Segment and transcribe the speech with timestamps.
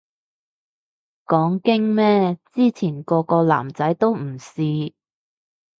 [1.27, 4.93] 講經咩，之前個個男仔都唔試